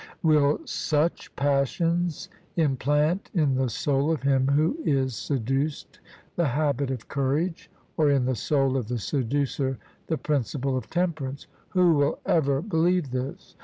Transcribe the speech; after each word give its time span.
Will 0.23 0.61
such 0.65 1.31
passions 1.35 2.27
implant 2.55 3.29
in 3.35 3.53
the 3.53 3.69
soul 3.69 4.11
of 4.11 4.23
him 4.23 4.47
who 4.47 4.75
is 4.83 5.13
seduced 5.15 5.99
the 6.35 6.47
habit 6.47 6.89
of 6.89 7.07
courage, 7.07 7.69
or 7.97 8.09
in 8.09 8.25
the 8.25 8.33
soul 8.33 8.77
of 8.77 8.87
the 8.87 8.97
seducer 8.97 9.77
the 10.07 10.17
principle 10.17 10.75
of 10.75 10.89
temperance? 10.89 11.45
Who 11.69 11.93
will 11.93 12.17
ever 12.25 12.63
believe 12.63 13.11
this? 13.11 13.55